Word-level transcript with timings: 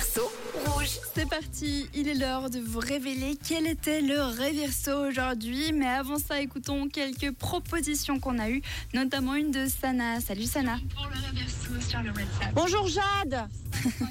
réverso 0.00 0.32
rouge. 0.80 0.98
C'est 1.14 1.28
parti, 1.28 1.88
il 1.94 2.08
est 2.08 2.14
l'heure 2.14 2.50
de 2.50 2.58
vous 2.60 2.78
révéler 2.78 3.36
quel 3.46 3.66
était 3.66 4.00
le 4.00 4.20
réverso 4.20 5.08
aujourd'hui. 5.08 5.72
Mais 5.72 5.86
avant 5.86 6.18
ça, 6.18 6.40
écoutons 6.40 6.88
quelques 6.88 7.32
propositions 7.32 8.18
qu'on 8.18 8.38
a 8.38 8.50
eues, 8.50 8.62
notamment 8.94 9.34
une 9.34 9.50
de 9.50 9.66
Sana. 9.66 10.20
Salut 10.20 10.44
Sana. 10.44 10.78
Bonjour 12.54 12.86
Jade 12.88 13.48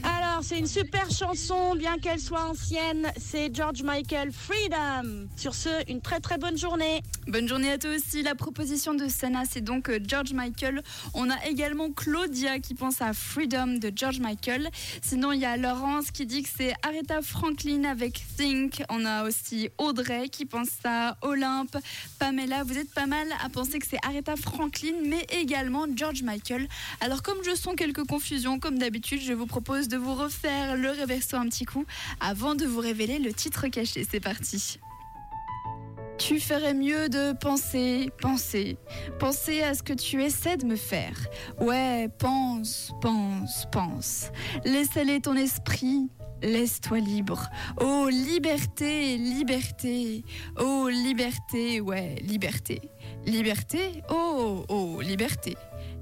Alors, 0.03 0.43
c'est 0.43 0.57
une 0.57 0.67
super 0.67 1.09
chanson, 1.11 1.75
bien 1.75 1.97
qu'elle 1.97 2.19
soit 2.19 2.45
ancienne. 2.45 3.11
C'est 3.17 3.53
George 3.53 3.83
Michael 3.83 4.31
Freedom. 4.31 5.27
Sur 5.35 5.53
ce, 5.53 5.69
une 5.89 6.01
très 6.01 6.19
très 6.19 6.37
bonne 6.37 6.57
journée. 6.57 7.01
Bonne 7.27 7.47
journée 7.47 7.71
à 7.71 7.77
toi 7.77 7.91
aussi. 7.95 8.23
La 8.23 8.35
proposition 8.35 8.93
de 8.93 9.07
Sana, 9.07 9.43
c'est 9.49 9.61
donc 9.61 9.89
euh, 9.89 9.99
George 10.05 10.33
Michael. 10.33 10.81
On 11.13 11.29
a 11.29 11.45
également 11.45 11.91
Claudia 11.91 12.59
qui 12.59 12.73
pense 12.73 13.01
à 13.01 13.13
Freedom 13.13 13.77
de 13.79 13.91
George 13.95 14.19
Michael. 14.19 14.69
Sinon, 15.01 15.31
il 15.31 15.41
y 15.41 15.45
a 15.45 15.57
Laurence 15.57 16.11
qui 16.11 16.25
dit 16.25 16.43
que 16.43 16.49
c'est 16.59 16.73
Aretha 16.83 17.21
Franklin 17.21 17.85
avec 17.85 18.21
Think. 18.35 18.83
On 18.89 19.05
a 19.05 19.23
aussi 19.23 19.69
Audrey 19.77 20.27
qui 20.27 20.45
pense 20.45 20.67
à 20.83 21.15
Olympe. 21.21 21.77
Pamela, 22.19 22.63
vous 22.63 22.77
êtes 22.77 22.93
pas 22.93 23.05
mal 23.05 23.27
à 23.41 23.47
penser 23.47 23.79
que 23.79 23.87
c'est 23.87 23.99
Aretha 24.05 24.35
Franklin, 24.35 24.95
mais 25.05 25.25
également 25.29 25.85
George 25.95 26.21
Michael. 26.21 26.67
Alors, 26.99 27.23
comme 27.23 27.37
je 27.45 27.55
sens 27.55 27.75
quelques 27.77 28.05
confusions, 28.05 28.59
comme 28.59 28.77
d'habitude, 28.77 29.21
je 29.21 29.31
vous 29.31 29.45
propose 29.45 29.87
de 29.87 29.95
vous 29.95 30.13
refaire 30.13 30.75
le 30.75 30.89
réverso 30.89 31.37
un 31.37 31.47
petit 31.47 31.63
coup 31.63 31.85
avant 32.19 32.55
de 32.55 32.65
vous 32.65 32.81
révéler 32.81 33.19
le 33.19 33.31
titre 33.31 33.69
caché. 33.69 34.05
C'est 34.09 34.19
parti. 34.19 34.79
Tu 36.17 36.41
ferais 36.41 36.73
mieux 36.73 37.07
de 37.07 37.31
penser, 37.31 38.09
penser, 38.21 38.77
penser 39.17 39.63
à 39.63 39.73
ce 39.73 39.81
que 39.81 39.93
tu 39.93 40.21
essaies 40.21 40.57
de 40.57 40.65
me 40.65 40.75
faire. 40.75 41.15
Ouais, 41.61 42.09
pense, 42.19 42.91
pense, 43.01 43.65
pense. 43.71 44.29
Laisse 44.65 44.97
aller 44.97 45.21
ton 45.21 45.35
esprit, 45.35 46.09
laisse-toi 46.41 46.99
libre. 46.99 47.49
Oh, 47.81 48.07
liberté, 48.09 49.17
liberté. 49.17 50.23
Oh, 50.59 50.89
liberté, 50.89 51.81
ouais, 51.81 52.15
liberté. 52.21 52.81
Liberté, 53.25 54.01
oh, 54.09 54.65
oh, 54.69 55.01
liberté. 55.01 55.55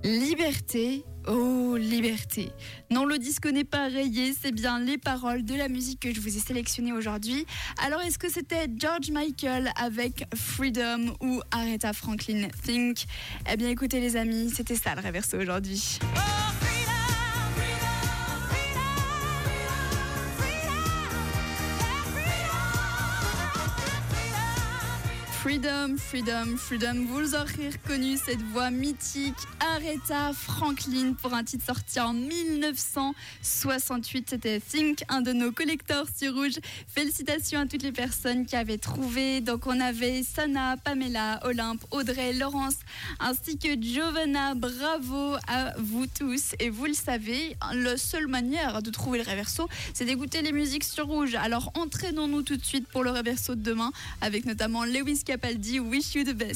Liberté, 0.03 1.03
oh 1.27 1.75
liberté. 1.75 2.51
Non, 2.91 3.03
le 3.05 3.17
disque 3.17 3.47
n'est 3.47 3.63
pas 3.63 3.87
rayé, 3.87 4.33
c'est 4.39 4.51
bien 4.51 4.79
les 4.79 4.97
paroles 4.97 5.43
de 5.43 5.55
la 5.55 5.67
musique 5.69 6.01
que 6.01 6.13
je 6.13 6.21
vous 6.21 6.37
ai 6.37 6.39
sélectionnées 6.39 6.93
aujourd'hui. 6.93 7.45
Alors, 7.83 8.01
est-ce 8.01 8.19
que 8.19 8.29
c'était 8.29 8.67
George 8.77 9.09
Michael 9.11 9.71
avec 9.75 10.25
Freedom 10.35 11.15
ou 11.21 11.41
Aretha 11.51 11.93
Franklin 11.93 12.47
Think? 12.63 13.05
Eh 13.51 13.57
bien, 13.57 13.69
écoutez 13.69 13.99
les 13.99 14.15
amis, 14.15 14.51
c'était 14.55 14.75
ça 14.75 14.93
le 14.95 15.01
réverso 15.01 15.37
aujourd'hui. 15.37 15.99
Freedom, 25.47 25.95
Freedom, 25.97 26.57
Freedom. 26.57 27.05
Vous 27.07 27.33
aurez 27.33 27.69
reconnu 27.69 28.17
cette 28.17 28.41
voix 28.51 28.69
mythique, 28.69 29.37
Aretha 29.61 30.33
Franklin, 30.33 31.13
pour 31.13 31.33
un 31.33 31.45
titre 31.45 31.63
sorti 31.63 32.01
en 32.01 32.11
1968. 32.11 34.29
C'était 34.29 34.59
Think, 34.59 35.05
un 35.07 35.21
de 35.21 35.31
nos 35.31 35.53
collecteurs 35.53 36.07
sur 36.13 36.33
Rouge. 36.33 36.59
Félicitations 36.93 37.61
à 37.61 37.65
toutes 37.65 37.83
les 37.83 37.93
personnes 37.93 38.45
qui 38.45 38.57
avaient 38.57 38.77
trouvé. 38.77 39.39
Donc, 39.39 39.67
on 39.67 39.79
avait 39.79 40.21
Sana, 40.23 40.75
Pamela, 40.83 41.39
Olympe, 41.45 41.85
Audrey, 41.91 42.33
Laurence, 42.33 42.79
ainsi 43.21 43.57
que 43.57 43.81
Giovanna. 43.81 44.53
Bravo 44.53 45.37
à 45.47 45.71
vous 45.77 46.07
tous. 46.07 46.55
Et 46.59 46.69
vous 46.69 46.87
le 46.87 46.93
savez, 46.93 47.55
la 47.73 47.95
seule 47.95 48.27
manière 48.27 48.81
de 48.81 48.89
trouver 48.89 49.19
le 49.19 49.23
réverso, 49.23 49.69
c'est 49.93 50.03
d'écouter 50.03 50.41
les 50.41 50.51
musiques 50.51 50.83
sur 50.83 51.07
Rouge. 51.07 51.35
Alors, 51.35 51.71
entraînons-nous 51.75 52.41
tout 52.41 52.57
de 52.57 52.65
suite 52.65 52.89
pour 52.89 53.05
le 53.05 53.11
réverso 53.11 53.55
de 53.55 53.61
demain, 53.61 53.93
avec 54.19 54.45
notamment 54.45 54.83
Lewis 54.83 55.23
Capaldi, 55.37 55.79
Wish 55.79 56.15
You 56.15 56.23
the 56.23 56.33
Best. 56.33 56.55